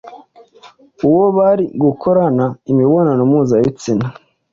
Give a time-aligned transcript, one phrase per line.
[1.07, 4.07] uwo bari gukorana imibonano mpuzabitsina,